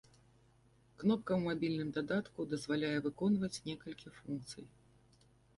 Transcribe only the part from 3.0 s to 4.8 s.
выконваць некалькі функцый.